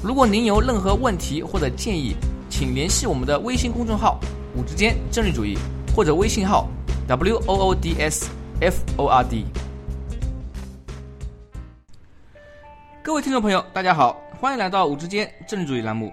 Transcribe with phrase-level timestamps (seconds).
[0.00, 2.14] 如果您有任何问题或者建议，
[2.48, 4.20] 请联系我们的微信公众号
[4.54, 5.58] “五之间政治主义”
[5.92, 6.68] 或者微信号
[7.08, 8.30] “w o o d s
[8.60, 9.44] f o r d”。
[13.02, 16.12] 各位听众朋友，大家好，欢迎来到“五之间政治主义”栏目。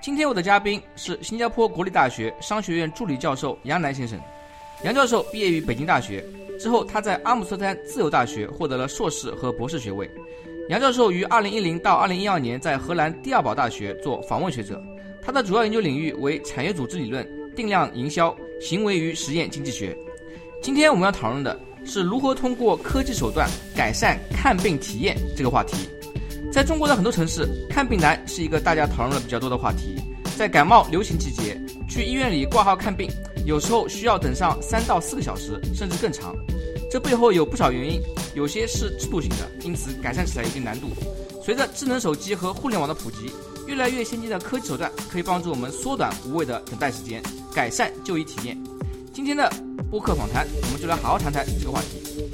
[0.00, 4.18] 今天我的嘉宾是新加坡国立大学商学院助理教授杨楠先生。
[4.82, 6.24] 杨教授毕业于北京大学。
[6.58, 10.10] 之后，他在阿姆斯特丹自由大学获得了硕士和博士学位。
[10.68, 14.82] 杨教授于2010到2012年在荷兰第二堡大学做访问学者，
[15.22, 19.96] 他的主要研究领域为产业组织理论、定量营销、行为与实验经济学。
[20.60, 25.88] 今天我们要讨论的是如何通过科技手段改善看病体验这个话题。
[26.50, 29.96] 在中国的很多城市，看病难是一个大家讨论的比较多的话题。
[30.36, 31.56] 在感冒流行季节，
[31.88, 33.08] 去医院里挂号看病。
[33.44, 36.34] 有时候需要等上三到四个小时，甚至更长。
[36.90, 38.00] 这背后有不少原因，
[38.36, 40.88] 有些是制度性的，因此改善起来有一定难度。
[41.42, 43.32] 随着智能手机和互联网的普及，
[43.66, 47.22] 越来越先进的科技手段可以帮助我们缩短无谓的等待时间，
[47.54, 48.54] 改善就医体验。
[49.10, 49.50] 今天的
[49.90, 52.28] 播客访谈，我们就来好好谈谈这个话题。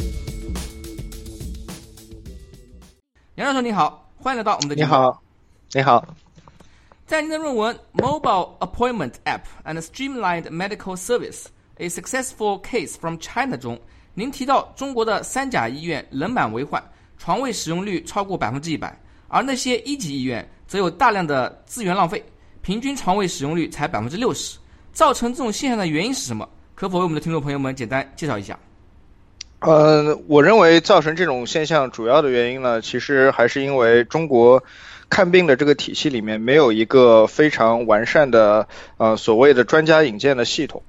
[3.36, 5.22] 杨教授你好，欢迎来到我们的你好，
[5.72, 6.04] 你好。
[7.06, 11.44] 在您的论文《Mobile Appointment App and Streamlined Medical Service:
[11.76, 13.80] A Successful Case from China》中，
[14.14, 16.82] 您提到中国的三甲医院人满为患，
[17.18, 22.24] 床位使用率超过百分之一百，而那些一级医院则有大量的资源浪费，
[22.60, 24.58] 平均床位使用率才百分之六十。
[24.92, 26.48] 造成这种现象的原因是什么？
[26.74, 28.58] 可否为我们的听众朋友们简单介绍一下？
[29.60, 34.62] 呃，我认为造成这种现象主要的原因呢，其实还是因为中国。
[35.08, 38.66] 看病的这个体系里面没有一个非常完善的
[38.96, 40.82] 呃所谓的专家引荐的系统，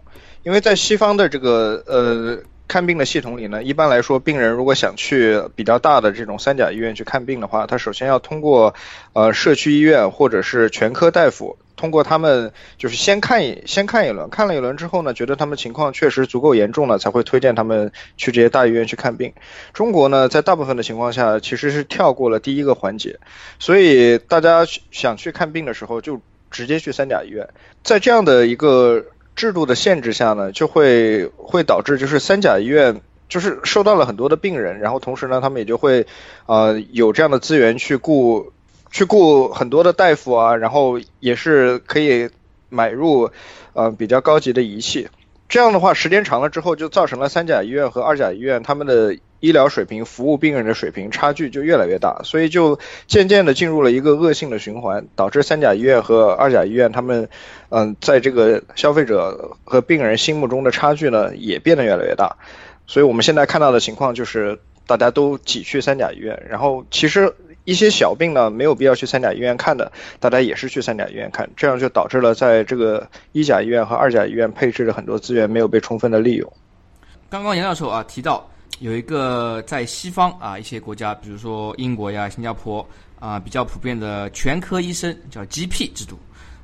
[0.44, 2.42] 因为在西方的这个呃
[2.74, 8.74] 看病的系统里呢，一般来说病人如果想去比较大的这种三甲医院去看病的话，他首先要通过
[9.14, 11.56] 呃社区医院或者是全科大夫。
[11.76, 19.32] 通过他们就是先看一先看一轮，看了一轮之后呢，觉得他们情况确实足够严重了，才会推荐他们去这些大医院去看病。
[19.72, 23.20] 中国呢，在大部分的情况下其实是跳过了第一个环节，
[23.60, 26.20] 所以大家想去看病的时候就
[26.50, 27.48] 直接去三甲医院。
[27.84, 29.06] 在这样的一个
[29.36, 36.06] 制度的限制下呢，就会会导致就是三甲医院就是收到了很多的病人，然后同时呢，他们也就会
[36.46, 38.52] 呃有这样的资源去雇。
[38.96, 42.30] 去雇很多的大夫啊，然后也是可以
[42.70, 43.32] 买入，
[43.74, 45.10] 呃比较高级的仪器。
[45.50, 57.28] 这样的话，时间长了之后，就造成了三甲医院和二甲医院他们的医疗水平、服务病人的水平差距就越来越大，所以就渐渐的进入了一个恶性的循环，导致三甲医院和二甲医院他们，
[57.68, 62.38] 嗯，在这个消费者和病人心目中的差距呢，也变得越来越大。
[62.88, 67.36] 所以我们现在看到的情况就是，大家都挤去三甲医院，然后其实。
[67.66, 69.90] 一些小病呢，没有必要去三甲医院看的，
[70.20, 76.52] 大家也是去三甲医院看，这样就导致了在这个一甲医院和二甲医院配置的很多资源没有被充分的利用。
[77.30, 78.46] 刚刚杨教授啊提到，
[78.80, 82.86] 有一个在西方啊一些国家，比如说英国呀、新加坡
[83.20, 86.18] 啊比较普遍的全科医生叫 GP 制度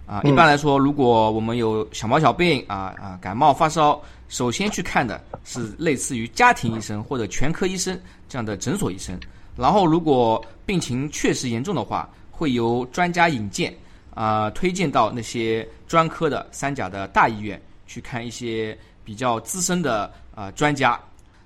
[0.05, 0.21] 啊。
[0.23, 7.97] 一般来说，如果我们有小毛小病啊啊感冒发烧，首先去看的是类似于家庭医生或者全科医生
[8.27, 9.17] 这样的诊所医生。
[9.55, 13.73] 然后，如果病情确实严重的话，会由专家引荐，
[14.13, 20.99] 啊，推荐到那些专科的三甲的大医院去看一些比较资深的啊专家。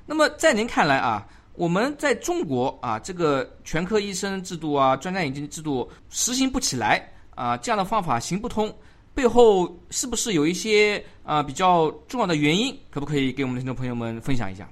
[0.05, 1.25] 那么，在您看来啊，
[1.55, 8.73] 我们在中国啊，这个全科医生制度啊，专家引进制度实行不起来啊，这样的方法行不通，
[9.13, 12.77] 背后是不是有一些啊比较重要的原因？
[12.91, 14.67] 可不可以给我们的听众朋友们分享一下？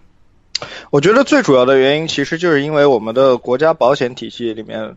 [0.91, 4.95] 我觉得最主要的原因，其实就是因为我们的国家保险体系里面，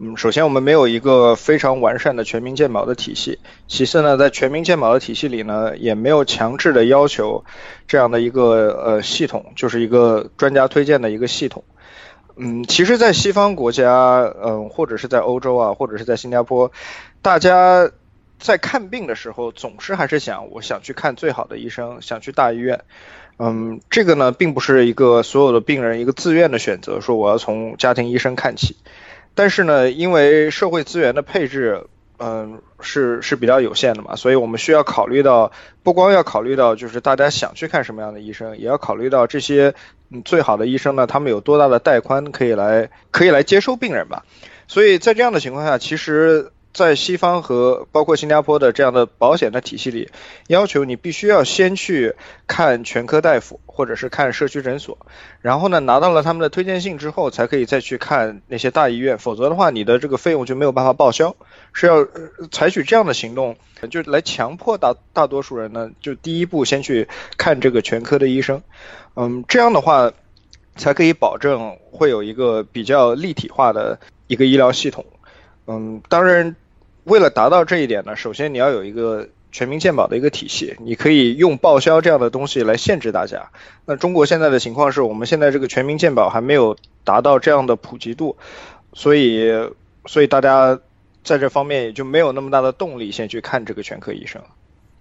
[0.00, 7.44] 嗯，首先我们没有一个非常完善的全民健保的体系，其次呢，在全民健保的体系里呢，也没有强制的要求
[7.88, 11.64] 这样的一个呃系统，就是一个专家推荐的一个系统。
[12.36, 16.70] 嗯，其实，在西方国家，嗯，或者是在欧洲啊，或者是在新加坡，
[17.20, 17.90] 大家
[18.38, 22.84] 在看病的时候，总是还是想，我想去看最好的医生，想去大医院。
[23.40, 28.76] 嗯，这个呢，并不是一个所有的病人一个自愿的选择，说我要从家庭医生看起。
[29.38, 31.86] 但是呢，因为社会资源的配置
[32.18, 35.52] 嗯，是是比较有限的嘛，所以我们需要考虑到，
[35.84, 39.72] 不光要考虑到就是大家想去看什么样的医生，也要考虑到这些
[40.10, 44.24] 嗯最好的医生呢，他们有多大的带宽可以来可以来接收病人吧。
[44.66, 46.50] 所以在这样的情况下，其实。
[46.78, 50.10] 在西方和包括新加坡的这样的保险的体系里，
[50.46, 52.14] 要求你必须要先去
[52.46, 54.96] 看全科大夫或者是看社区诊所，
[55.40, 61.34] 然后呢拿到了他们的推荐信之后，才可以再去看那些大医院，否则的话你的这个费用就没有办法报销，
[61.72, 62.06] 是要
[62.52, 63.56] 采取这样的行动，
[63.90, 68.62] 就来强迫大大多数人呢，就第一步先去看这个全科的医生，
[69.16, 70.12] 嗯，这样的话
[70.76, 73.98] 才可以保证会有一个比较立体化的
[74.28, 75.04] 一个医疗系统，
[75.66, 76.54] 嗯，当然。
[77.08, 83.50] 为了达到这一点呢，首先你要有一个全民健保的一个体系，你可以用报销这样的东西来限制大家。
[83.86, 88.36] 那中国现在的情况是我们现在这个全民健保还没有达到这样的普及度，
[88.92, 89.50] 所以
[90.04, 90.78] 所以大家
[91.24, 94.40] 在这方面也就没有那么大的动力先去看这个全科医生。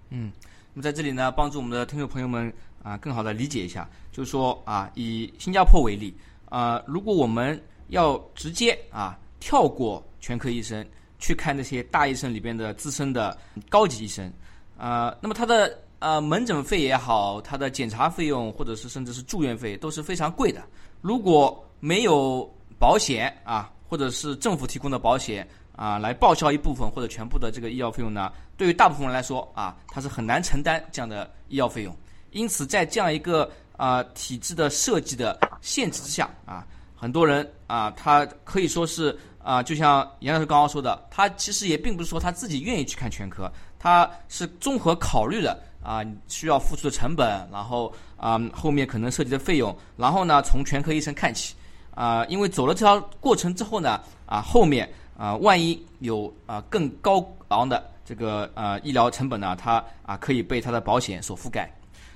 [0.10, 0.32] 嗯，
[0.74, 2.52] 那么在这里呢，帮助我们的听众朋友们
[2.82, 6.14] 啊更好的理解一下，就是说啊，以新加坡为例
[6.48, 10.86] 啊，如果我们要直接啊跳过全科医生。
[11.20, 13.36] 去看那些大医生里边的资深的
[13.70, 14.32] 高级医生，
[14.78, 20.62] 啊，那么他的呃门诊费也好，他的检查费用或者是甚至是住院费都是非常贵的。
[21.02, 22.48] 如果没有
[22.78, 31.96] 保险啊，或者是政府提供的保险啊，来报销一部分或者全部的这个医药费用呢，对于大部分人来说啊，他是很难承担这样的医药费用。
[32.32, 36.64] 因此，在这样一个啊体制的设计的限制之下啊，
[36.96, 39.18] 很多人啊，他可以说是。
[39.48, 43.50] 啊，就像杨老师刚刚说的，他其实也并不是说他自己愿意去看全科，
[43.80, 51.56] 他是综合考虑了啊需要付出的成本，然后啊后面可能涉及的费用，然后呢从全科医生看起，
[51.96, 61.74] 啊因为走了这条过程之后呢，啊后面啊万一有啊更高昂的这个呃医疗成本呢，他啊可以被他的保险所覆盖，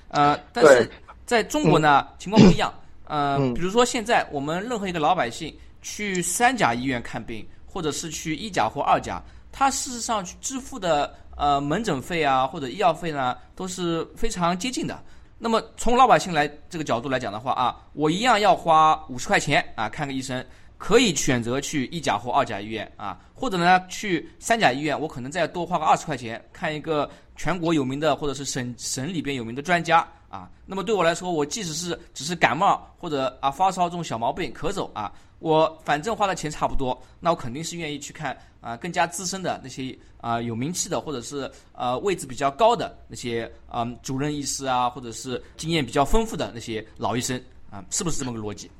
[0.08, 0.90] 呃但是
[1.24, 2.70] 在中国呢情况不一样，
[3.06, 5.56] 呃比如说现在我们任何一个老百姓。
[5.82, 15.02] 去三甲医院看病，或者是去一甲或二甲，他事实上去支付的呃门诊费啊或者医药费呢都是非常接近的。
[15.38, 20.44] 那么从老百姓来这个角度来讲的话啊，我一样要花五十块钱啊看个医生，
[20.78, 30.48] 可以选择去一甲或二甲医院啊，或者呢去三甲医院，我可能再多花个二十块钱看一个全国有名的或者是省省里边有名的专家啊。
[30.64, 35.12] 那么对我来说，我即 使是只是感冒或者啊发烧这种小毛病咳嗽啊。
[35.42, 47.36] 我反正花的钱差不多，那我肯定是愿意去看啊更加资深的那些啊有名气的，或者是呃位置比较高的那些啊主任医师啊，或者是经验比较丰富的那些老医生
[47.70, 48.70] 啊，是不是这么个逻辑？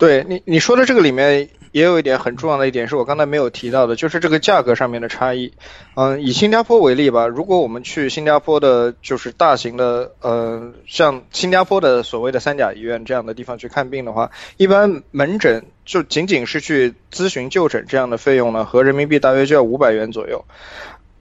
[0.00, 5.52] 对你你说的这个里面也有一点很重要的一点是我刚才没有提到的，就是这个价格上面的差异。
[5.94, 20.46] 嗯，以新加坡为例吧，如果我们去新加坡的，就是大型的，呃，像新加坡的所谓的三甲医院这样的地方去看病的话，一般门诊就仅仅是去咨询就诊这样的费用呢，合人民币大约就要五百元左右。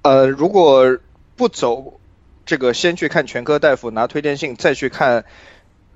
[0.03, 0.97] 呃，如果
[1.35, 1.99] 不走
[2.45, 5.25] 这个先去看全科大夫拿推荐信，再去看。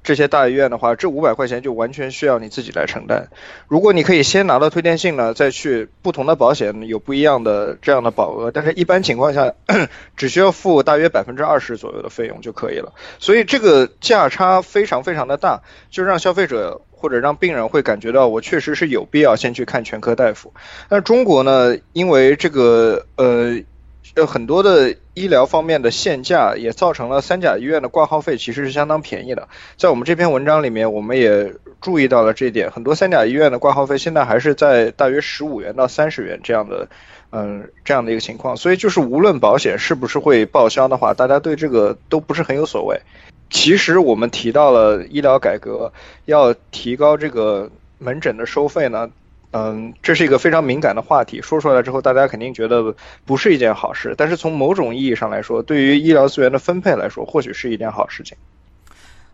[0.04, 3.30] 这些大医院的话，这五百块钱就完全需要你自己来承担。
[3.68, 9.54] 如果你可以先拿到推荐信呢，再去不同的保险有不一样的这样的保额，但是一般情况下
[10.18, 12.94] 只需要付大约百分之二十左右的费用就可以了。
[13.20, 20.54] 所以这个价差非常非常的大，就让消费者或者让病人会感觉到我确实是有必要先去看全科大夫。
[20.90, 23.62] 那中国呢，因为这个呃。
[24.16, 29.48] 有很多的医疗方面的限价，也造成了三甲医院的挂号费其实是相当便宜的。
[29.76, 32.70] 在我们这篇文章里面，我们也注意到了这一点。
[32.70, 36.88] 很多三甲医院的挂号费现在还是在大约十五元到三十元这样的，
[37.32, 38.56] 嗯，这样的一个情况。
[38.56, 43.00] 所以就是无论保险是不是会报销的话，大家对这个都不是很有所谓。
[43.50, 45.92] 其实我们提到了医疗改革，
[46.26, 49.10] 要提高这个门诊的收费呢。
[49.54, 52.94] 嗯，这是一个非常敏感的话题，说出来之后，大家肯定觉得
[53.24, 54.16] 不是一件好事。
[54.18, 58.36] 但是从某种意义上来说，对于医疗资源的分配来说，或许是一件好事情。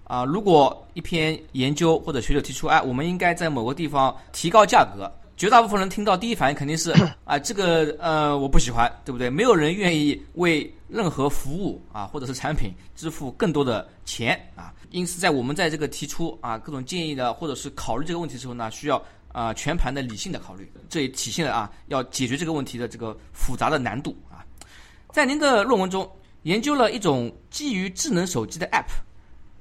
[0.04, 6.92] 啊，如果一篇研究或者学者提出，哎，我们应该在某个地方提高价格，绝大部分人听到第一反应肯定是，
[7.24, 9.30] 啊，这个呃我不喜欢，对不对？
[9.30, 14.74] 没有人愿意为任何服务啊或者是产品支付更多的钱啊。
[14.92, 19.02] 因此，在我们在这个提出啊各种建议的或者是考虑这个问题的时候呢，需要。
[19.32, 24.46] 啊，全盘的理性的考虑，这也体现了啊，要解决这个问题的这个复杂的难度啊。
[25.12, 26.10] 在您的论文中
[26.44, 28.86] 研究了一种基于智能手机的 App，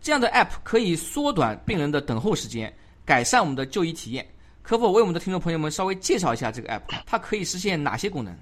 [0.01, 2.73] 这样的 App 可以缩短病人的等候时间，
[3.05, 4.27] 改善我们的就医体验。
[4.63, 6.83] 可否为我们的听众朋友们稍微介绍一下这个 App？
[7.07, 8.37] 它可以实现哪些功能？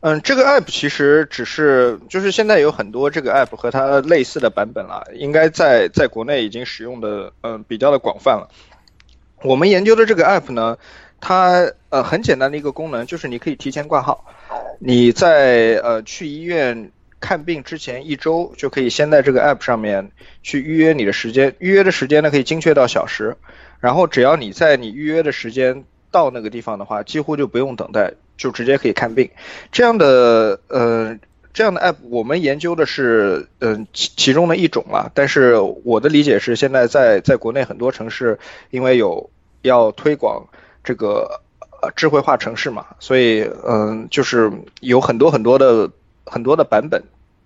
[0.00, 8.50] 嗯，这个 app 其实只是就是现在有很多这个 app 和它类似的版本了，应该在在国内已经使用的嗯比较的广泛了。
[9.42, 10.76] 我们研究的这个 app 呢，
[11.20, 14.24] 它呃很简单的一个功能就是你可以提前挂号，
[14.78, 20.10] 你在呃去医院看病之前一周就可以先在这个 app 上面
[20.42, 23.36] 去预约你的时间，预约的时间呢可以精确到小时，
[23.80, 28.12] 然后只要你在你预约的时间到那个地方的话，几乎就不用等待。
[28.40, 29.28] 就直接可以看病，
[29.70, 31.14] 这样的呃
[31.52, 38.38] 这样的 app 我们研究的是嗯其其中的一种了，但是我的理解是现在在在国内很多城市
[38.70, 39.28] 因为有
[39.62, 40.44] 要推广
[40.84, 41.28] 这个
[41.82, 45.90] 呃智慧化城市嘛，所以嗯就是有很多很多的
[46.24, 47.02] 很多的版本，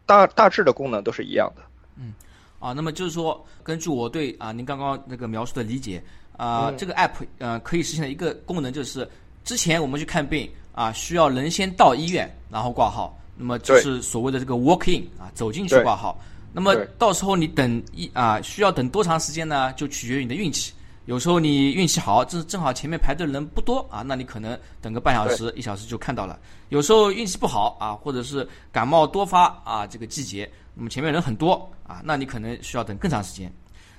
[0.06, 1.62] 大大致的功能都是一样的。
[1.98, 2.12] 嗯
[2.60, 6.02] 啊，那么就是说根据我对啊您刚刚那个描述的理解
[6.36, 9.08] 啊，这个 app 呃可以实现的一个功能就是
[9.44, 10.48] 之前我们去看病。
[10.76, 16.18] 啊，需要人先到医院，然后挂号，那么就是所谓的这个 walk in 啊，走进去挂号。
[16.52, 19.72] 那么到时候你等一啊，需要等多长时间呢？
[19.72, 20.72] 就取决于你的运气。
[21.06, 26.38] 有时候你运气好，正正好前面排队人不多啊，那你可能等个半小时、一小时就看到了。
[26.68, 33.52] 有时候运气不好啊，或者是感冒多发啊，这个季节，那么前面人很多啊，那你可能需要等更长时间。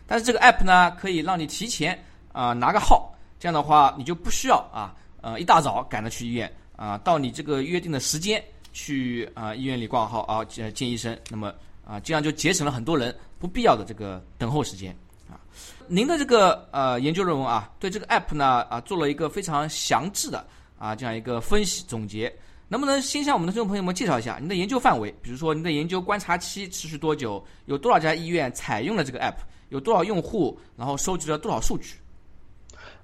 [0.08, 2.02] 但是这个 app 呢，可以让你提前
[2.32, 6.50] 啊拿个号，这样的话你就不需要啊呃一大早赶着去医院。
[6.78, 8.44] 啊，到你这个约定的时间
[8.76, 11.52] 去啊医院里挂号啊见见医生，那么
[11.86, 14.94] 啊这样就节省了很多人不必要的这个等候时间
[15.30, 15.40] 啊。
[15.88, 20.46] 您的这个呃研究论文啊，对这个 app 呢啊做了一个非常详致的
[20.78, 22.32] 啊这样一个分析总结，
[22.68, 25.10] 能不能先向我们的听众朋友们介绍一下您的研究范围？
[25.22, 27.42] 比如说您的研究观察期持续多久？
[27.68, 29.38] 有多少家医院采用了这个 app？
[29.70, 30.60] 有多少用户？
[30.76, 31.96] 然后收集了多少数据？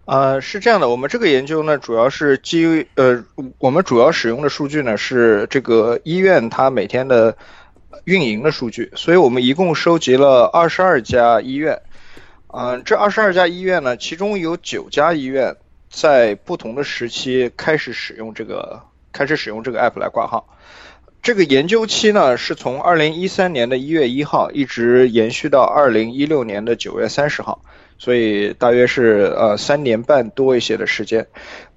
[0.05, 3.24] 呃，是这样的，我们这个研究呢，主要是基于呃，
[3.60, 7.38] 我们主要使用的数据呢是这个医院它每天的
[8.03, 11.81] 运营的数据，所以我们一共收集了二十二家医院，
[12.48, 15.55] 嗯，这二十二家医院呢，其中有九家医院
[15.89, 18.81] 在不同的时期开始使用这个
[19.13, 20.58] 开始使用这个 app 来挂号，
[21.22, 27.62] 这个研究期呢是从二零一三年的一月一号一直延续到二零一六年的九月三十号。
[28.01, 31.27] 所以大约是呃三年半多一些的时间，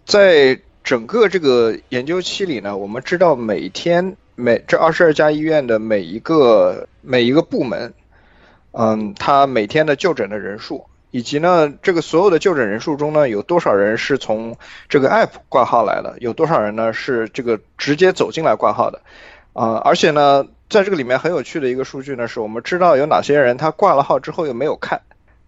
[0.07, 7.93] 在整个这个研究期里呢，我们知道每天每这二十二家医院的每一个每一个部门，
[8.73, 14.57] 嗯，他每天的就诊的人数，以及呢这个所有的就诊人数中呢，有多少人是从
[14.89, 18.99] 这个 app 挂号来的，有多少人呢是这个直接走进来挂号的，
[19.53, 25.03] 啊，而且呢，在这个里面很有趣的一个数据呢，是我们知道有哪些人他挂了号之后又没有看。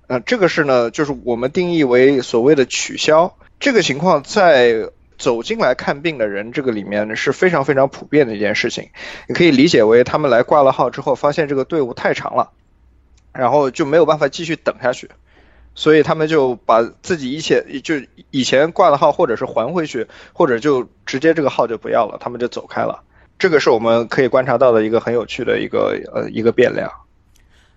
[0.08, 8.90] 呃，这个是呢，就是我们定义为所谓的取消这个情况，在走进来看病的人这个里面是非常非常普遍的一件事情。
[9.28, 12.52] 你可以理解为他们来挂了号之后，发现这个队伍太长了，
[13.32, 15.10] 然后就没有办法继续等下去，
[15.74, 17.96] 所以他们就把自己一切就
[18.30, 23.02] 以前挂的号，或者是还回去，或者就直接这个号就不要了，他们就走开了。
[23.40, 26.88] 这个是我们可以观察到的一个很有趣的一个呃一个变量。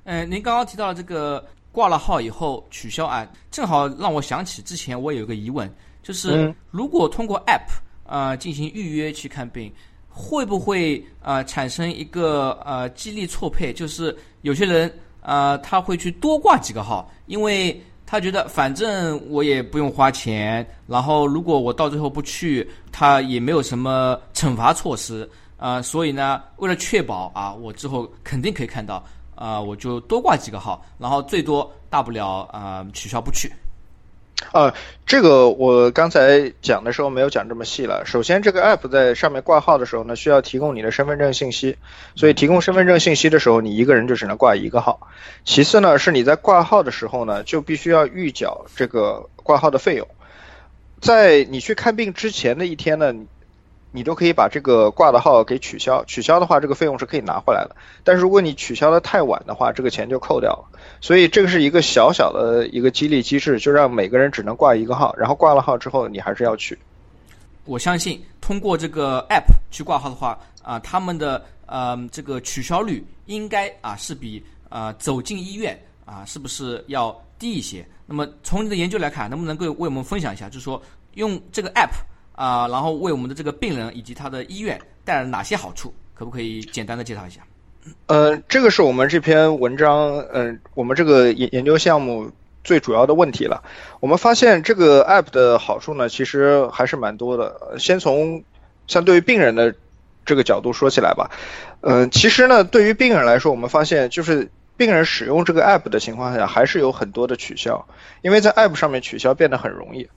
[0.03, 1.43] 嗯，您刚刚提到这个。
[1.71, 5.71] 挂了号以后取消啊，正好让我想起之前我有个疑问，
[6.01, 7.69] 就是如果通过 App
[8.05, 9.71] 呃进行预约去看病，
[10.07, 13.71] 会不会呃产生一个呃激励错配？
[13.71, 29.05] 就是有些人呃他会去多挂几个号，因为他觉得反正我也不用花钱，然后如果我到最后不去，他也没有什么惩罚措施啊，所以呢，为了确保啊我之后肯定可以看到。
[29.39, 33.49] 啊，我就多挂几个号，然后最多大不了啊取消不去。
[34.51, 34.73] 啊，
[35.05, 38.05] 这个我刚才讲的时候没有讲这么细了。
[38.05, 41.77] 首先，这个 app 在上面挂号的时候呢，需要提供你的身份证信息，
[42.15, 45.07] 所以提供身份证信息的时候，你一个人就只能挂一个号。
[45.45, 50.05] 其次呢，是你在挂号的时候呢，就必须要预缴这个挂号的费用。
[50.99, 53.13] 在你去看病之前的一天呢。
[53.91, 57.75] 你都可以把这个挂的号给取消，取消的话，这个费用是可以拿回来的。
[58.03, 60.79] 但是如果你取消的太晚的话，这个钱就扣掉了。
[61.01, 66.77] 所以这个是一个小小的一个激励机制，就让每个人只能挂一个号，然后挂了号之后，你还是要去。
[67.65, 77.83] 我相信通过这个 app 去挂号的话，啊，他们的呃这个取消率应该啊是比啊走进医院啊是不是要低一些？
[78.05, 80.79] 那么从你的研究来看，能不能够为我们分享一下，就是说
[81.15, 81.89] 用这个 app。
[82.39, 85.93] 啊，然后为我们的这个病人以及他的医院带来哪些好处？
[86.13, 87.41] 可不可以简单的介绍一下？
[88.05, 92.31] 呃，这个是我们这篇文章，嗯，我们这个研研究项目
[92.63, 93.61] 最主要的问题了。
[93.99, 97.75] 我们发现这个 app 的好处呢，其实还是蛮多的。
[97.77, 98.41] 先从
[98.87, 99.75] 相对于病人的
[100.25, 101.29] 这个角度说起来吧。
[101.81, 107.85] 嗯，其实呢，对于病人来说，我们发现就是病人使用这个 app 的情况下，还是有很多的取消，
[108.21, 110.07] 因为在 app 上面取消变得很容易。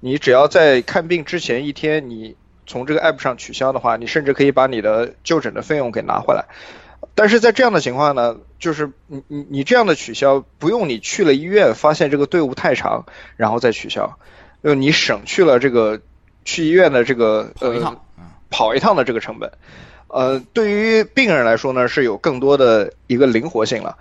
[0.00, 2.36] 你只要在看病之前一天，你
[2.66, 6.44] 从这个 app 上取消的话，你甚至可以把你的就诊的费用给拿回来。
[7.14, 14.18] 但是在这样的情况呢，就是你你你这样的取消，不用你去了医院发现这个队伍太长，然后再取消，
[14.62, 16.00] 就你省去了这个
[16.44, 17.96] 去医院的这个呃
[18.50, 19.50] 跑一趟的这个成本。
[20.08, 23.98] 呃，对于病人来说呢，是有更多的一个灵活性了。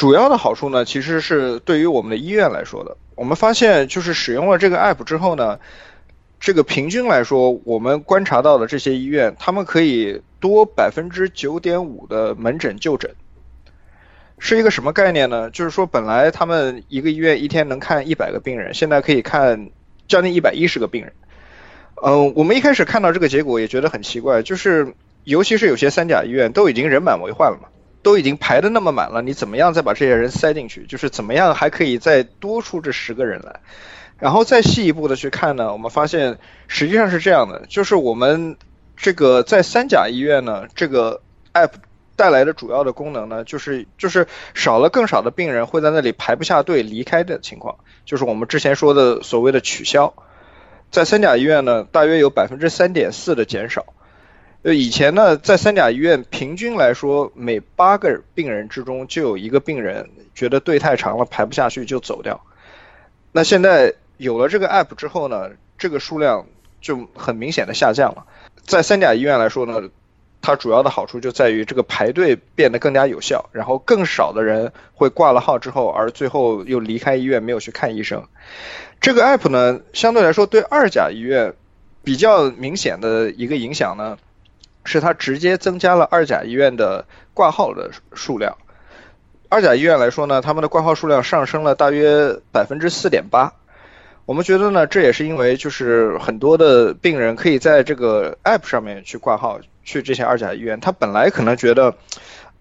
[0.00, 2.96] 主要的好处呢，其实是对于我们的医院来说的。
[3.16, 5.60] 我们发现，就是使用了这个 app 之后呢，
[6.40, 13.14] 这个平均来说，我们观察到的这些医院，他们可以多百分之九点五的门诊就诊。
[14.38, 15.50] 是一个什么概念呢？
[15.50, 19.68] 就是说，本来他们一个医院一天能看一百个病人，现在可以看
[20.08, 21.12] 将近一百一十个病人。
[22.02, 27.68] 嗯，我们一开始看到这个结果也觉得很奇怪，就是尤其是有些三甲医院都已经人满为患了嘛，
[28.02, 30.86] 都已经排的那么满了，你怎么样再把这些人塞进去？
[30.86, 33.60] 就是怎么样还可以再多出这十个人来？
[34.18, 36.38] 然后再细一步的去看呢，我们发现
[36.68, 38.56] 实际上是这样的，就是我们
[38.96, 41.22] 这个在三甲医院呢，这个
[41.54, 41.70] app
[42.16, 50.12] 带来的主要的功能呢，就是就是少了更少的病人会在那里排不下队离开的情况，就是我们之前说的所谓的取消。
[50.90, 53.86] 在三甲医院呢，大约有百分之三点四的减少。
[54.62, 62.42] 呃，以前呢，在三甲医院平均来说，每八个病人之中就有一个病人觉得队太长了，排不下去就走掉。
[63.32, 66.44] 那现在有了这个 app 之后呢，这个数量
[66.82, 68.26] 就很明显的下降了。
[68.62, 69.88] 在三甲医院来说呢，
[70.42, 78.24] 它主要的好处就在于这个排队变得更加有效，然后更少的人会挂了号之后，而最后又离开医院没有去看医生。
[79.00, 81.54] 这个 app 呢，相对来说对二甲医院
[82.04, 84.18] 比较明显的一个影响呢，
[84.84, 88.56] 是它直接增加了二甲医院的挂号的数量。
[89.48, 93.52] 二甲医院来说呢，他们的挂号数量上升了大约百分之四点八。
[94.26, 100.80] 我们觉得呢，这也是因为就是很多的病人可以在这个 app 上面去挂号，去这些二甲医院。
[100.80, 101.94] 他本来可能觉得。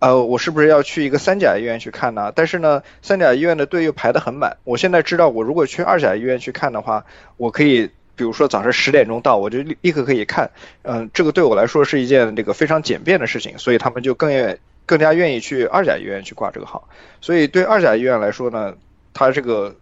[0.01, 2.31] 呃，我是不是要去一个三甲医院去看呢？
[2.33, 4.55] 但是呢，三甲医院的队又排得很满。
[4.63, 7.03] 我现在知道，我如果去二甲医院去看的话，
[7.35, 10.51] 我可以，比如说早上十点钟到，我就立立刻可以看。
[10.81, 16.89] 嗯，这个对我来说是一件这个非常简便的事情，所以他们就更愿更加愿意去二甲医院去挂这个号。
[17.21, 18.75] 所以对二甲医院来说呢，
[19.13, 19.73] 它这个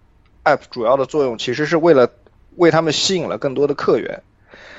[0.43, 2.11] app 主要的作用其实是为了
[2.57, 4.21] 为他们吸引了更多的客源。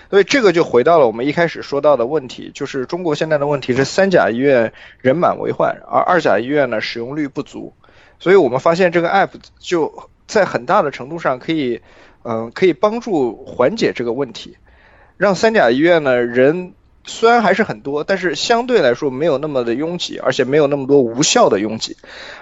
[0.09, 7.75] 所以这个就回到了我们一开始说到的问题，就是中国现在的问题是三甲医院人满为患，而二甲医院呢使用率不足。
[8.21, 11.81] 所以我们发现这个 app 就在很大的程度上可以，
[12.31, 14.55] 嗯，可以帮助缓解这个问题，
[15.17, 16.75] 让三甲医院呢人
[17.07, 21.97] 虽然还是很多，但是相对来说没有那么的拥挤，而且没有那么多无效的拥挤。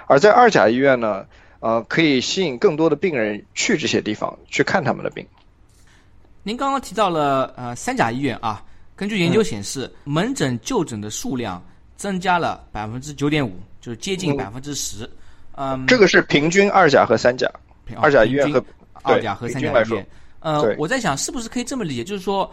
[0.07, 1.25] 而在二甲医院呢，
[1.61, 5.25] 呃，可以吸引更多的病人去这些地方去看他们的病。
[6.43, 8.61] 您刚刚提到了呃三甲医院啊，
[8.93, 11.63] 根据研究显示，门诊就诊的数量
[11.95, 15.09] 增加了百分之九点五，就是接近百分之十。
[15.55, 17.49] 嗯，这个是平均二甲和三甲，
[17.95, 18.61] 二甲医院和
[19.03, 20.07] 二甲和三甲医院。
[20.39, 22.49] 呃，我在想是不是可以这么理解，就是说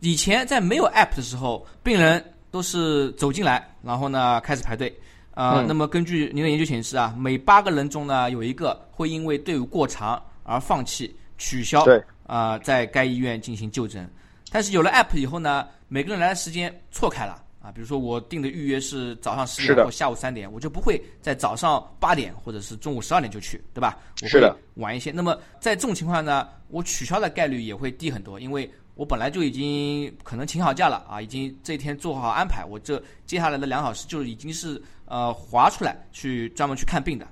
[0.00, 4.94] 以前在没有 app 的时候，病人都是走进来，然后呢开始排队。
[5.32, 11.84] 啊，那么根据您的研究显示啊，每八个人中呢有一个会因为队伍过长而放弃取消。
[11.84, 12.02] 对。
[12.26, 14.10] 啊，在该医院进行就诊，
[14.50, 17.72] 但是有了 app 以后呢，每个人来的时间错开了啊。
[17.72, 23.98] 比如说我定的预约是早上十点或下午三点，我就不会在早上八点或者是中午十二点就去，对吧？
[24.22, 25.10] 是的，晚一些。
[25.10, 37.26] 那么在这种情况呢，我取消的概率也会低很多，因为我本来就已经可能请好假了啊，已经这一天做好安排，我这接下来的两小时就已经是呃划出来去专门去看病的。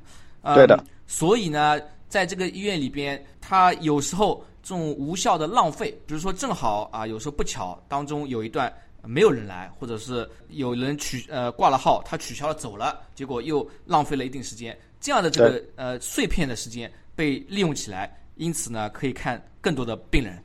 [0.54, 0.82] 对的。
[1.06, 4.44] 所以呢，在这个医院里边，他有时候。
[4.66, 8.72] 这种无效的浪费，比如说正好啊，有时候不巧当中有一段
[9.06, 20.38] 没有人来，或者是有人取呃挂了号，他取消了走了，结果又浪费了一定时间，这样的这个呃碎片的时间被利用起来，因此呢可以看更多的病人。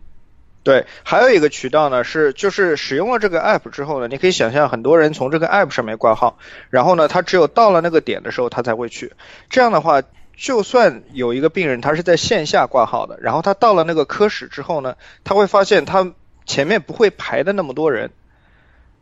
[0.64, 6.38] 对，还有一个渠道呢是就是使用了这个 app 之后呢，你可以想象很多人从这个 app 上面挂号，
[6.70, 9.14] 然后呢他只有到了那个点的时候他才会去，
[9.50, 10.02] 这样的话。
[10.42, 14.96] 就算有一个病人，他是在线下挂号的，然后他到了那个科室之后呢，
[15.26, 16.14] 他会发现他
[16.46, 18.10] 前面不会排的那么多人，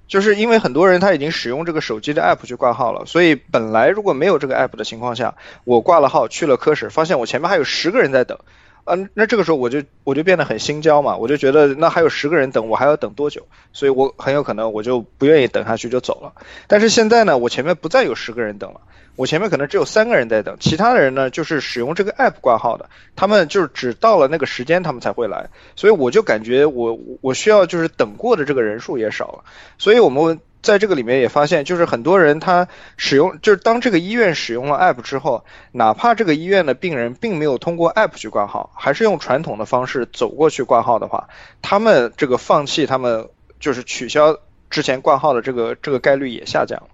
[0.07, 8.39] 就是因为很多人他已经使用这个手机的 app 去挂号了，所以本来如果没有这个 app 的情况下，我挂了号去了科室，发现我前面还有十个人在等，
[8.85, 13.45] 嗯，那这个时候我就我就变得很心焦嘛，我就觉得那还有十个人等，我还要等多久？
[13.73, 16.31] 所以我很有可能我就不愿意等下去就走了。
[16.67, 18.79] 但是现在呢，我前面不再有十个人等了，
[19.17, 29.43] 我前面可能只有三个人在等，其他的人呢就是使用这个 app 挂号的，他们就是只到了那个时间他们才会来，所以我就感觉我我需要就是等过的这个人数也少了，
[29.77, 30.39] 所以我们。
[30.59, 41.29] 在这个里面也发现，就是很多人他使用，就是当这个医院使用了 app 之后，哪怕这个医院的病人并没有通过 app 去挂号，还是用传统的方式走过去挂号的话，
[41.61, 43.29] 他们这个放弃，他们
[43.61, 44.35] 就是取消
[44.69, 46.87] 之前挂号的这个这个概率也下降了。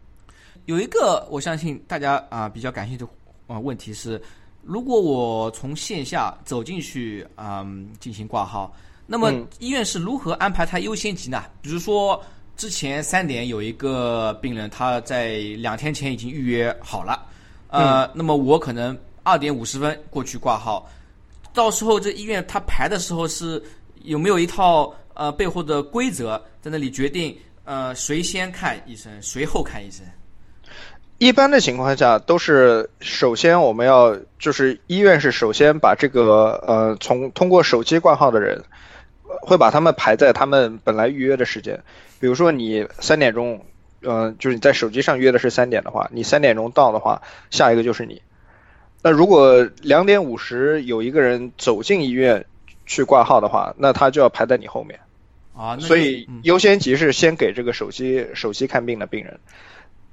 [0.65, 3.11] 有一个我相信大家啊比较感兴趣的
[3.47, 4.21] 啊问题是，
[4.61, 7.65] 如果我从线下走进去啊
[7.99, 11.43] 进行挂号，那么医院是如何安排他优先级呢？
[11.61, 12.23] 比如说。
[12.55, 17.25] 之前三点有一个病人，他在两天前已经预约好了，
[17.69, 20.87] 呃，那么我可能二点五十分过去挂号，
[21.51, 23.61] 到时候这医院他排的时候是
[24.03, 30.05] 有没有一套呃背后的规则在那里决定呃谁先看医生，谁后看医生？
[31.23, 38.61] 一般的情况下都是首先我们要就是医院是首先把这个呃从通过手机挂号的人，
[39.41, 41.81] 会把他们排在他们本来预约的时间。
[42.19, 43.65] 比如说你三点钟，
[44.01, 48.21] 嗯，就是你在手机上约的是三点的话，你三点钟到的话，下一个就是你。
[49.01, 52.45] 那如果两点五十有一个人走进医院
[52.85, 54.99] 去挂号的话，那他就要排在你后面。
[55.55, 59.39] 啊，所以优先级是先给这个手机手机看病的病人，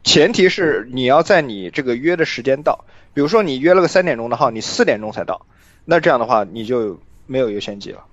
[0.05, 2.79] 前提是你要在你这个约的时间到。
[3.13, 5.45] 比如说你约了个三点钟的号，你四点钟才到，
[5.85, 8.05] 那这样的话你就没有优先级了。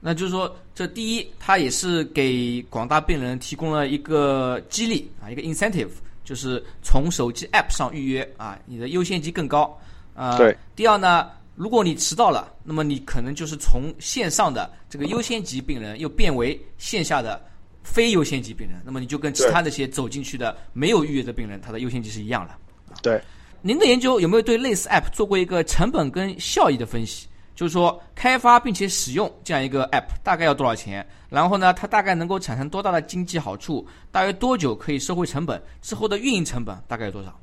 [0.00, 5.90] 那就是说，这第一，它也是给广大病人提供了一个激励啊，一个 incentive，
[6.24, 9.78] 就是从手机 app 上预约啊，你的优先级更高
[10.14, 10.38] 啊。
[10.38, 10.56] 对。
[10.74, 17.44] 第二呢，如果你迟到了，那么你可能就是从线上的这个优先级病人又变为线下的
[17.92, 22.54] 非优先级病人，那么你就跟其他那些走进去的没有预约的病人，他的优先级是一样的。
[23.02, 23.20] 对。
[23.60, 27.26] 您的研究有没有对类似 app 做过一个成本跟效益的分析？
[27.56, 31.04] 就是说，开发并且使用这样一个 app 大概要多少钱？
[31.28, 33.84] 然后呢，它大概能够产生多大的经济好处？
[34.12, 35.60] 大约多久可以收回成本？
[35.82, 37.36] 之后的运营成本大概有多少？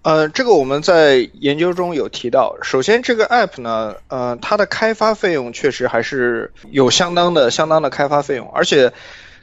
[0.00, 2.56] 呃，这个我们在研究中有提到。
[2.62, 8.90] 首先，这个 app 呢，呃，它的开发费用确实还是有相当的、相当的开发费用，而且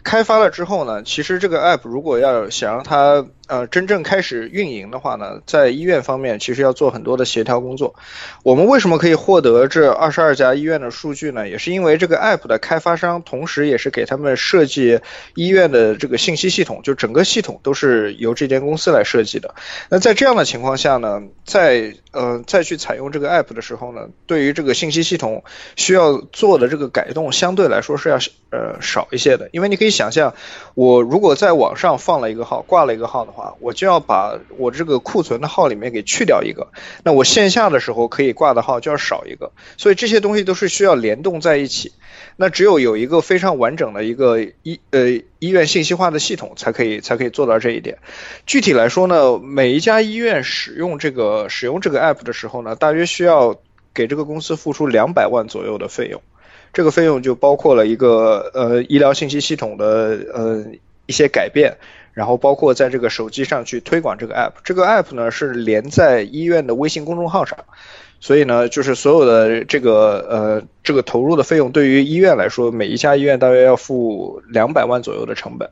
[0.03, 7.95] 开发了之后呢，其实这个 app 如果要想让它呃，真正开始运营的话呢，在医院方面其实要做很多的协调工作。
[8.43, 11.49] 我们为什么可以获得这二十二家医院的数据呢？
[11.49, 14.99] 也是因为这个 app 的开发商，同时也是给他们设计
[15.33, 19.55] 医院的这个信息系统，就整个系统都是由这间公司来设计的。
[19.89, 25.43] 那在这样的情况下呢，在呃再去采用这个 app 的时候呢，对于这个信息系统
[25.75, 28.17] 需要做的这个改动，相对来说是要
[28.51, 29.49] 呃少一些的。
[29.53, 30.35] 因为你可以想象，
[30.75, 33.38] 我如果在网上放了一个号，挂了一个号的话。
[33.39, 36.67] 啊，我就要把我这个库存的号里面给去掉一个，
[37.03, 41.93] 那我线下的时候可以挂的号就要少一个，所以这些东西都是需要联动在一起。
[42.35, 47.97] 那只有有一个非常完整的一个医呃医院信息化的系统，才可以才可以做到这一点。
[48.45, 53.59] 具体来说呢，每一家医院使用这个使用这个 app 的时候呢，大约需要
[53.93, 56.21] 给这个公司付出两百万左右的费用，
[56.71, 59.85] 这个费用就包括了一个呃医疗信息系统的
[60.33, 60.65] 呃
[61.07, 61.77] 一些改变。
[62.19, 67.57] 然后包括在这个手机上去推广这个 app，这个 app 呢是连在医院的微信公众号上，
[68.19, 75.69] 所以呢就是所有的这个呃这个投入的费用对于医院来说，每一家医院大约要付两百万左右的成本。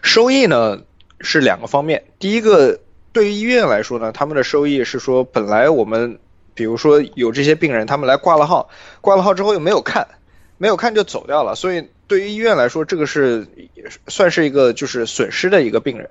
[0.00, 0.78] 收益呢
[1.18, 2.78] 是两个方面，第一个
[3.12, 6.20] 对于医院来说呢，他们的收益是说本来我们
[6.54, 8.68] 比如说有这些病人他们来挂了号，
[9.00, 10.06] 挂了号之后又没有看，
[10.62, 11.88] 没有看就走掉了，所以。
[12.08, 13.46] 对于医院来说，这个是
[14.06, 16.10] 算是一个就是损失的一个病人。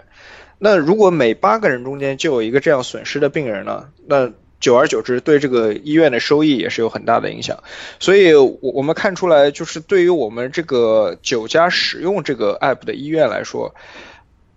[0.58, 3.88] 那如果每八个人中间就有一个这样损失的病人呢？
[4.08, 7.64] 那久而久之，对这个医院的收益也是有很大的影响。
[8.00, 13.76] 所以，我我们看出来，就是对于我们这个九家使用这个 app 的医院来说，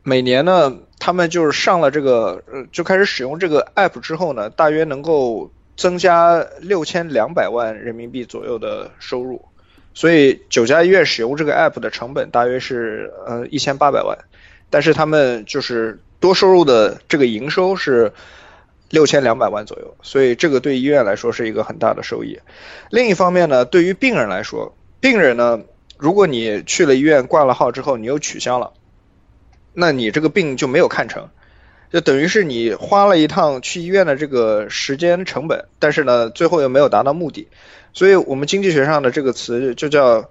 [0.03, 9.45] 每年呢，他们就是上了这个呃，就开始使用这个 app 之后呢，大约能够增加六千两百万人民币左右的收入。
[9.95, 14.19] 所以九家医院使用这个 app 的成本大约是呃一千八百万，
[14.69, 18.13] 但是他们就是多收入的这个营收是
[18.91, 22.39] 六千两百万左右，所以这个对医院来说是一个很大的收益。
[22.91, 25.61] 另一方面呢，对于病人来说，病人呢，
[25.97, 28.73] 如果你去了医院挂了号之后你又取消了，
[29.73, 31.29] 那你这个病就没有看成。
[31.93, 37.47] 就等于是你花了一趟去医院的这个时间成本，但是呢，最后又没有达到目的，
[37.95, 40.29] 所以我们经济学上的这个词就叫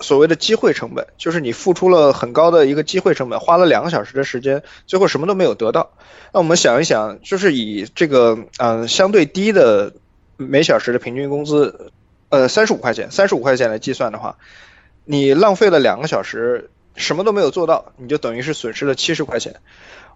[0.00, 5.90] 所谓的机会成本，就是你付出了很高的一个机会成本，花了两个小时的时间，最后什么都没有得到。
[6.34, 9.94] 那我们想一想，就是以这个嗯相对低的
[10.36, 11.92] 每小时的平均工资，
[12.28, 14.36] 呃三十五块钱，三十五块钱来计算的话，
[15.06, 19.56] 你浪费了两个小时，什么都没有做到，你就等于是损失了七十块钱。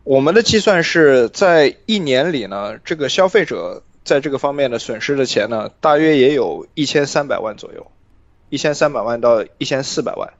[0.04, 7.90] 我们的计算是在一年里呢，这个消费者在这个方面的损失的钱呢，大约也有一千三百万左右，
[8.48, 10.32] 一千三百万到一千四百万。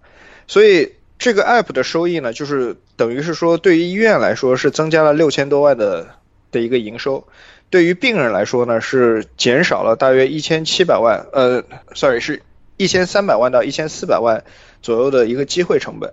[0.46, 6.08] 所以这个 app 的收益呢，就是等于是说，对于医院来说是增加了六千多万的
[6.50, 7.28] 的一个营收，
[7.68, 11.62] 对于病人来说呢，是减少了大约一千七百万，呃
[11.94, 12.42] ，sorry，是
[12.76, 14.42] 一千三百万到一千四百万
[14.82, 16.12] 左右的一个机会成本。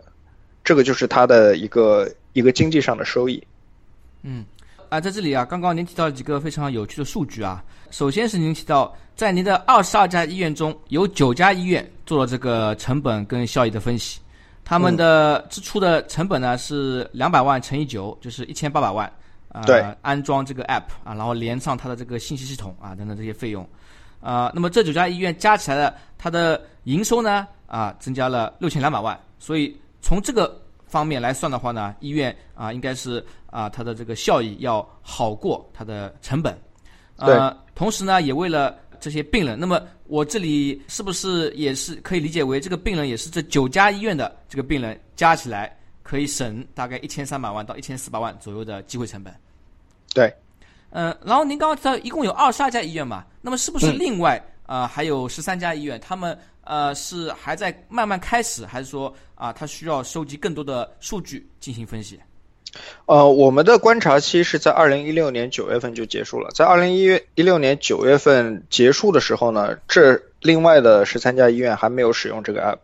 [0.63, 3.47] 这个就是它的一个一个经济上的收益。
[4.21, 4.43] 嗯，
[4.89, 7.63] 啊，在这里啊，刚刚您提到了几个非常有趣的数据啊。
[7.91, 14.19] 首先是您提到，在您的二十二家医院中有九家医院做了这个成本跟效益的分析，
[14.63, 19.11] 他们的支出的成本呢是两百万乘以九，就是一千八百万。
[19.49, 23.67] 啊，对，安装这个 app 啊，然后连上它的这个信息系统啊等等这些费用。
[24.19, 29.75] 啊，那么这九家医院加起来的它的营收呢啊增加了六千两百万，所以。
[29.99, 30.57] 从这个
[30.97, 36.59] 方面来算的话呢，医院啊应该是啊它的这个效益要好过它的成本，
[37.17, 49.31] 呃，同时呢也为了这些病人，那么我这里是不是也是可以理解为这个病人也是这九家医院的这个病人加起来可以省大概一千三百万到一千四百万左右的机会成本？
[50.15, 50.33] 对，
[50.89, 56.35] 呃，然后您刚刚提到一共有二十二家医院嘛，那么是不是另外啊还有十三家医院他们？
[56.67, 62.19] 呃，是还在慢慢开始，还是说啊，它需要收集更多的数据进行分析？
[63.05, 72.77] 呃，我们的观察期是在二零一六年九月份就结束了，在二零一月一六年九月份结束的时候呢，这另外的十三家医院还没有使用这个 app。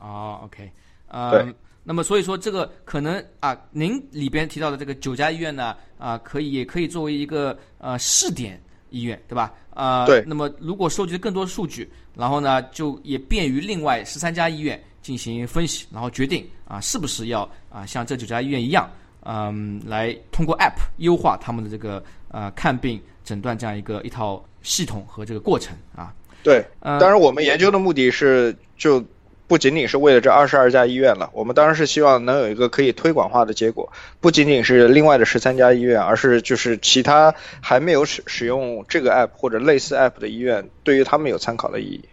[0.00, 0.70] 哦，OK，
[1.06, 1.46] 呃，
[1.84, 8.60] 那么所以说这个可能啊，您里边提到的这个九家医院呢，啊，可以也可以作为一个呃试点。
[8.90, 9.52] 医院对吧？
[9.74, 10.22] 啊，对。
[10.26, 18.90] 那么如果收集更多数据，然后呢，就也便于另外十三家医院进行分析，然后决定啊，是不是要啊像这九家医院一样，
[19.24, 26.12] 嗯，来通过 App 优化他们的这个呃看病诊断这样一个一套系统和这个过程啊。
[26.42, 29.04] 对，当然我们研究的目的是就。
[29.48, 42.04] 不仅仅是为了这二十二家医院了，我们当然是希望能有一个可以推广化的结果，不仅仅是另外的十三家医院，而是就是其他还没有使使用这个 app 或者类似 app 的医院，对于他们有参考的意义。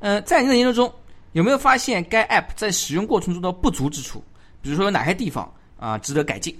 [0.00, 0.92] 呃，在您的研究中，
[1.32, 4.22] 有没有发现该 app 在使用过程中的不足之处？
[4.60, 6.54] 比如说有哪些地方啊值得改进？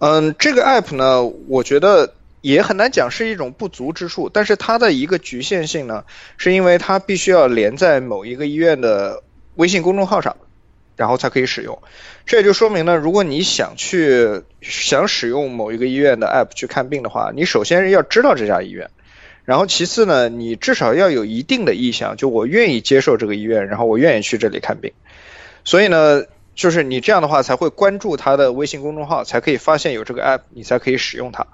[0.00, 2.14] 嗯，这个 app 呢，我觉得。
[2.40, 6.04] 也很难讲是一种不足之处，但是它的一个局限性呢，
[6.36, 9.22] 是因为它必须要连在某一个医院的
[9.56, 10.36] 微信公众号上，
[10.96, 11.80] 然后才可以使用。
[12.26, 18.90] 这也就说明呢，如果你想去想使用某一个医院的 app 去看病的话，你首先要知道这家医院，
[19.44, 24.92] 然后其次呢，你至少要有一定的意向，就我愿意接受这个医院，然后我愿意去这里看病。
[25.64, 26.24] 所以呢，
[26.54, 31.46] 就是你这样的话才会关注他的微信公众号，才可以发现有这个 app，你才可以使用它。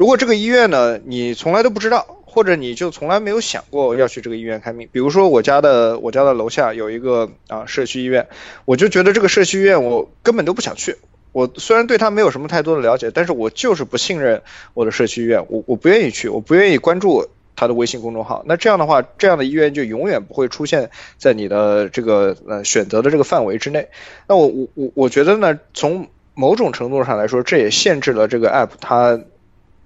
[0.00, 4.88] 如果这个医院呢，你从来都不知道，或者你就从来没有想过要去这个医院看病。
[4.90, 8.26] 比如说我家的我家的楼下有一个啊社区医院，
[8.64, 10.96] 我就觉得这个社区医院我根本都不想去。
[11.32, 14.40] 我虽然对他没有什么太多的了解，但是我就是不信任
[14.72, 18.42] 我的社区医院，我我不愿意去，我不愿意关注他的微信公众号。
[18.46, 23.88] 那这样的话，这样的医院就永远不会出现在你的这个呃选择的这个范围之内。
[24.26, 29.20] 那我我我我觉得呢，从某种程度上来说，这也限制了这个 app 它。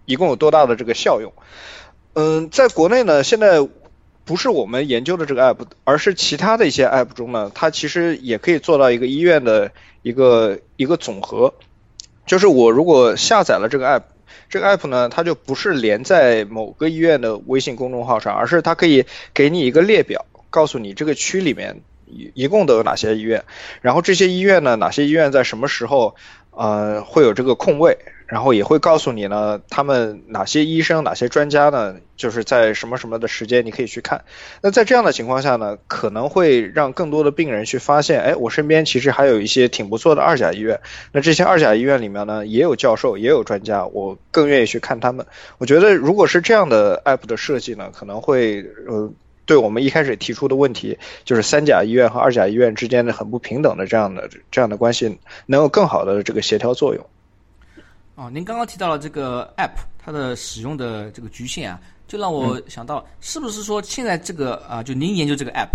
[0.07, 1.33] 一共有多大的这个效用？
[2.15, 3.67] 嗯，在国内呢，现在
[4.25, 11.53] 不是我们研究的这个 app，而是其他的一些 app 中呢，它其实也可以做到一个医院的一个一个总和。
[12.25, 14.03] 就是我如果下载了这个 app，
[14.49, 23.45] 这个 app 呢，它就不是连在某个医院的微信公众号上，而是它可以给你一个列表，告诉你这个区里面一一共都有哪些医院，
[23.83, 26.15] 然后这些医院呢，哪些医院在什么时候
[26.53, 27.99] 呃会有这个空位。
[28.27, 34.25] 然后也会告诉你呢，他们哪些医生、哪些专家呢，就是在什么什么的时间你可以去看。
[34.63, 40.81] 那在这样的情况下呢，可能会让更多的病人去发现，哎，我身边其实还有一些挺不错的二甲医院。
[41.13, 45.27] 那这些二甲医院里面呢，也有教授，也有专家，我更愿意去看他们。
[45.59, 49.13] 我觉得，如果是这样的 app 的设计呢，可能会呃，
[49.45, 57.05] 对我们一开始提出的问题，就是三甲医院和二甲医院之间的很不平等的这样的这样的关系，能有更好的这个协调作用。
[58.17, 65.71] 哦，您刚刚提到了这个 app 它的使用的这个局限啊，就让我想到，是不是说现在这个啊，就您研究这个 app，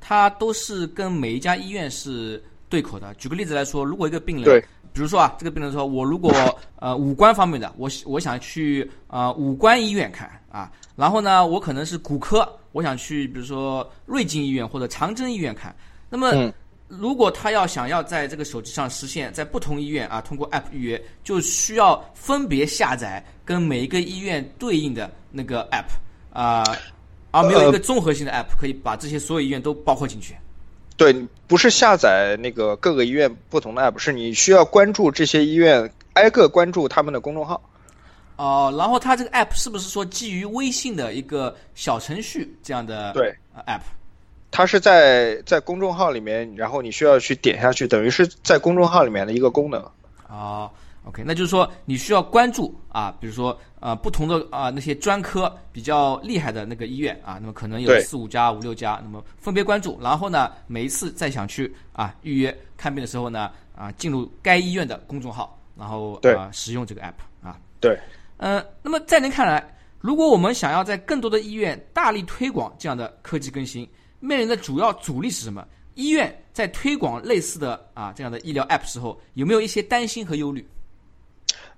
[0.00, 3.12] 它都是跟每一家医院是对口的？
[3.16, 6.32] 举个例子来说，如果一个病人，比如说啊，这个病人说，我如果
[6.76, 15.76] 呃五官方面的，我我想去啊五官医院看啊，然后呢，我可能是骨科，我想去比如说瑞金医院或者长征医院看，
[16.08, 16.50] 那么。
[16.98, 25.86] 如果他要想要在这个手机上实现，在不同医院啊通过 App 预约，就需要分别下载跟每一个医院对应的那个 App
[26.32, 26.62] 啊，
[27.30, 30.36] 而没有一个综合性的 App 可以把这些所有医院都包括进去。
[30.98, 31.14] 对，
[31.46, 37.58] 不是下载那个各个医院不同的 App，是你需要关注这些医院，挨个关注他们的公众号。
[38.36, 43.34] 哦，然后它这个 App 是不是说基于微信的一个小程序这样的对
[43.66, 43.80] App？
[44.52, 49.82] 它是在在公众号里面，然后你需要去点下去，等于是在公众号里面的一个功能。
[50.28, 50.70] 啊
[51.04, 67.58] ，OK，那就是说你需要关注啊，比如说啊不同的啊那些专科比较厉害的那个医院啊，那么可能有四五家、五六家，那么分别关注，然后呢每一次再想去啊预约看病的时候呢啊进入该医院的公众号，然后啊使用这个 app 啊。
[67.80, 67.98] 对。
[68.36, 69.64] 嗯，那么在您看来，
[70.00, 73.88] 如果我们想要在更多的医院大力推广这样的科技更新，
[74.22, 75.66] 面临的主要阻力是什么？
[75.94, 80.66] 医院在推广类似的啊这样的医疗 App 时候，有没有一些担心和忧虑？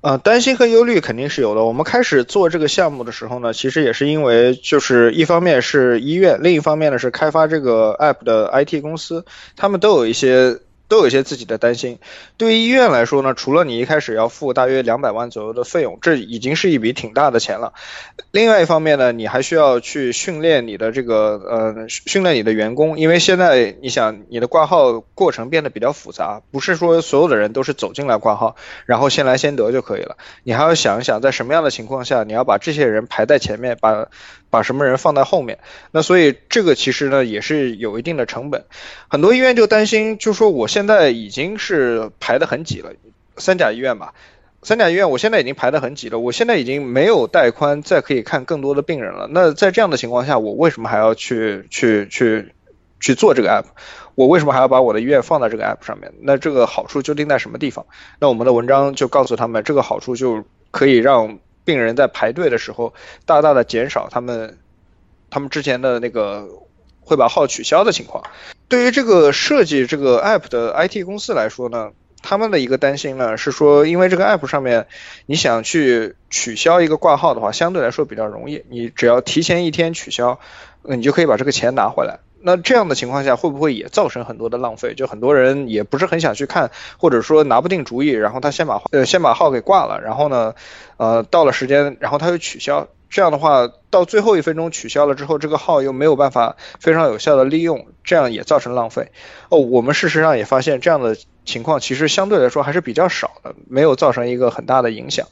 [0.03, 1.65] 呃，担心和忧虑肯定是有的。
[1.65, 9.25] 我们开始做这个项目的时候呢，其实也是因为就是一方面是医院，另一方面呢是开发这个 App 的 IT 公司，
[9.57, 10.61] 他们都有一些。
[10.89, 11.99] 都有一些自己的担心。
[12.37, 17.73] 对于医院来说呢，除了你一开始要付大约两百万左右的费用，这已经是一笔挺大的钱了。
[18.31, 30.17] 另外一方面呢，你还需要去训练你的这个呃训练你的员工，因为现在你想你的挂号过程变得比较复杂，不是说所有的人都是走进来挂号，然后先来先得就可以了。
[30.43, 34.09] 你还要想一想，在什么样的情况下你要把这些人排在前面，把。
[34.55, 35.59] 把什么人放在后面？
[35.91, 38.67] 那所以这个其实呢也是有一定的成本。
[39.09, 42.93] 很多医院就担心，就说我现在已经是排得很挤了，
[43.37, 44.15] 三甲医院吧，
[44.63, 49.27] 三甲医院我现在已经排得很挤了，我现在已经没有带宽再可以看更多的病人了。
[49.29, 52.55] 那在这样的情况下，我为什么还要去去去
[53.01, 53.65] 去做这个 app？
[54.15, 56.13] 我为什么还要把我的医院放在这个 app 上面？
[56.23, 57.85] 那这个好处究竟在什么地方？
[58.21, 61.41] 那我们的文章就告诉他们，这个好处就可以让。
[61.65, 62.95] 病人在排队的时候，
[63.27, 64.59] 大大的减少他们
[65.31, 66.49] 他们之前的那个
[67.01, 68.25] 会把号取消的情况。
[68.69, 74.87] 对于这个设计这个 app 的 IT 公司来说呢，他们的一个担心呢是说，因为这个 app 上面
[75.27, 80.41] 你想去取消一个挂号的话，相对来说比较容易，你只要提前一天取消，
[80.83, 82.21] 那你就可以把这个钱拿回来。
[82.45, 84.95] 那这样的情况下，会不会也造成很多的浪费？
[84.95, 90.55] 就很多人也不是很想去看，或者说拿不定主意，然后他先把呃先把号给挂了，然后呢，
[90.99, 92.87] 呃到了时间，然后他又取消。
[93.11, 99.13] 这样的话，到最后一分钟取消了之后，这个号又没有办法非常有效的利用，这样也造成浪费。
[99.51, 105.29] 哦，我们事实上也发现这样的情况其实相对来说还是比较少的，没有造成一个很大的影响。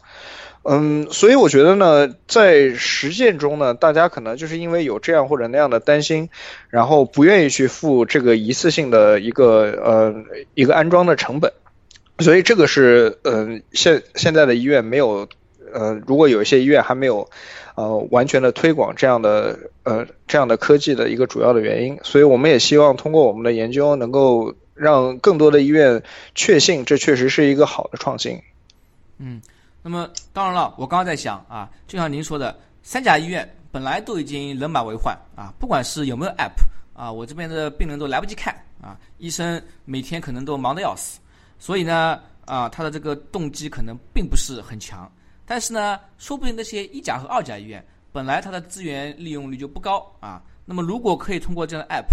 [0.65, 6.29] 嗯，所以我觉得呢，在实践中呢，大家可能就是因为有这样或者那样的担心，
[6.71, 10.15] 然后不愿意去付这个一次性的一个呃
[10.55, 11.53] 一个安装的成本，
[12.21, 15.29] 所以这个是嗯现现在的医院没有
[15.73, 17.29] 呃，如果有一些医院还没有
[17.75, 26.05] 呃完全的推广这样的呃这样的科技的一个主要的原因，所以我们也希望通过我们的研究，能够让更多的医院
[26.37, 28.43] 确信这确实是一个好的创新。
[29.19, 29.43] 嗯。
[29.83, 36.53] 那么当然了，我刚刚在想啊，就像您说的，三甲医院本来都已经人满为患啊，不管是有没有 app
[36.95, 41.19] 啊，我这边的病人都来不及看啊，医生每天可能都忙得要死，
[41.59, 45.11] 所以呢啊，他的这个动机可能并不是很强。
[45.45, 52.07] 但是呢，说不定那些一甲和二甲医院本来它的资源利用率就不高啊，那么如果可以通过这样的 app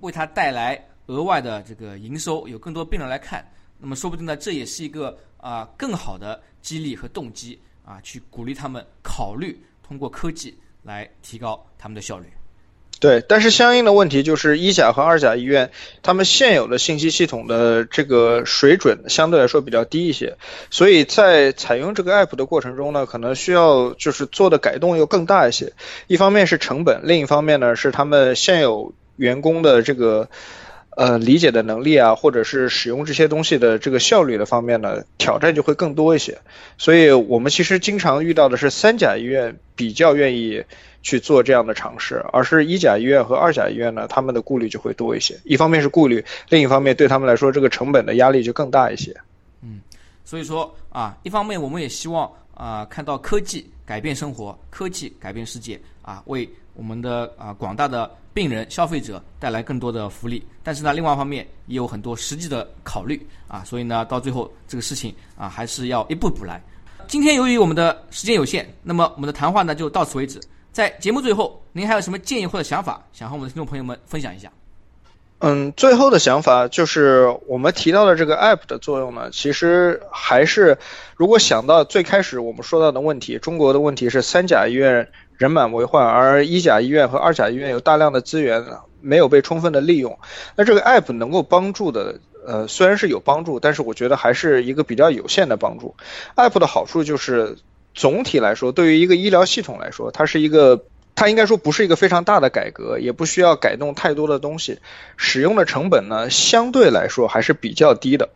[0.00, 3.44] 为他带来额外的这个营收，有更多病人来看，
[3.78, 6.40] 那么说不定呢，这也是一个啊更好的。
[6.62, 12.26] 激励和动机啊，去鼓励他们考虑通过科技来提高他们的效率。
[13.00, 15.70] 对，但是相应的问题就是一甲和二甲医院，
[16.02, 20.36] 他们现有的信息系统的这个水准相对来说比较低一些，
[20.70, 25.72] 所以在采用这个 app 的过程中呢，可能需要就是做的改动又更大一些。
[26.08, 30.28] 一方面是成本，另一方面呢是他们现有员工的这个。
[30.96, 36.36] 呃，理解的能力啊，或者是使用这些东西的这个效率的方面呢，挑战就会更多一些。
[36.78, 40.62] 所以我们其实经常遇到的是三甲医院比较愿意
[41.02, 45.38] 去做这样的尝试，而是一甲医院和二甲医院呢，他们的顾虑就会多一些。
[45.44, 49.16] 一方面是顾虑，另一方面对他们来说，这个成本的压力就更大一些。
[49.62, 49.80] 嗯，
[50.24, 60.46] 所以说啊，一方面我们也希望啊看到科技改变生活，科技改变世界啊，为我们的啊广大的病人、消费者带来更多的福利。
[60.62, 66.62] 但是呢，另外一方面也有很多实际的考虑啊，所以呢，到最后这个事情啊还是要一步步来。
[67.08, 70.40] 今天由于我们的时间有限，那么我们的谈话呢就到此为止。
[70.72, 74.48] 在节目最后，您还有什么建议或者想法，想和我们的听众朋友们分享一下？
[75.42, 80.78] 嗯，最后的想法就是我们提到的这个 app 的作用呢，其实还是
[81.16, 85.10] 如果想到最开始我们说到的问题，中国的问题是三甲医院
[85.40, 88.62] 人满为患，而一甲医院和二甲医院有大量的资源
[89.00, 90.18] 没有被充分的利用。
[90.54, 95.94] 那这个 app 能够帮助的，呃，虽然是有帮助，但是我觉得还是一个比较有限的帮助。
[96.36, 97.56] app 的好处就是
[97.94, 100.84] 总体来说，对于一个医疗系统来说，它是一个。
[101.16, 104.78] 它应该说不是一个非常大的改革，也不需要改动太多的东西，
[105.18, 108.30] 使用的成本呢相对来说还是比较低的。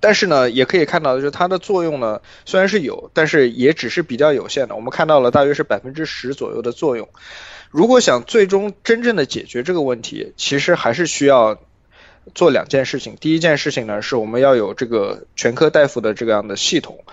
[0.00, 4.76] 但是呢，也可以看到就是它的作用呢虽然是有，但是也只是比较有限的。
[4.76, 7.08] 我们看到了大约是百分之十左右的作用。
[7.70, 11.58] 如果想最终真正的解决这个问题，其实还是需要
[12.34, 13.16] 做两件事情。
[13.20, 17.04] 第一件事情呢，是我们要有这个全科大夫的这样的系统。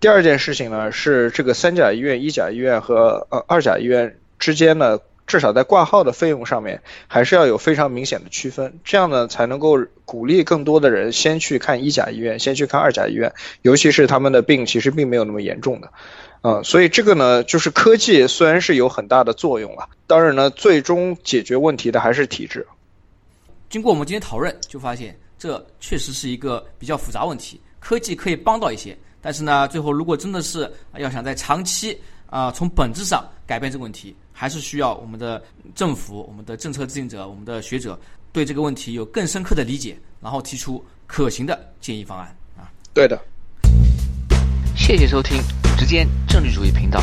[0.00, 4.98] 第二件事情呢，是这个三甲医院、一甲医院和呃二甲医院之间呢，
[5.32, 15.90] 至少在挂号的费用上面，还是要有非常明显的区分，这样呢才能够鼓励更多的人先去看一甲医院，先去看二甲医院，尤其是他们的病其实并没有那么严重的，
[16.42, 22.66] 啊，所以这个呢，就是科技虽然是有很大的作用了，当然呢，最终解决问题的还是体制。
[23.70, 28.94] 经过我们今天讨论，就发现这确实是一个比较复杂问题，科技可以帮到一些。
[29.22, 35.42] 但是呢，最后如果真的是要想在长期啊从本质上改变这个问题，还是需要我们的
[35.74, 37.98] 政府、我们的政策制定者、我们的学者
[38.32, 42.70] 对这个问题有更深刻的理解，然后提出可行的建议方案啊。
[42.94, 43.20] 对的。
[44.74, 47.00] 谢谢收听五之间政治主义频道。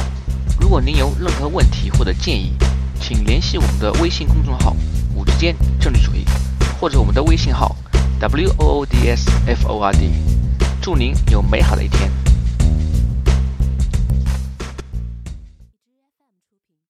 [0.60, 2.52] 如果您有任何问题或者建议，
[3.00, 4.76] 请联系我们的微信公众号
[5.16, 6.26] “五之间政治主义”，
[6.82, 7.76] 或者我们的微信号
[8.20, 10.12] “w o o d s f o r d”。
[10.82, 12.12] 祝您有美好的一天。